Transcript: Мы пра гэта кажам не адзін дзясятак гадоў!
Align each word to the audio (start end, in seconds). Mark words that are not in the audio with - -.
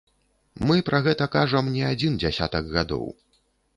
Мы 0.69 0.77
пра 0.87 1.01
гэта 1.07 1.27
кажам 1.37 1.69
не 1.75 1.83
адзін 1.91 2.17
дзясятак 2.25 2.75
гадоў! 2.77 3.05